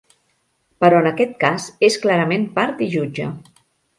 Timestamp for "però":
0.83-1.01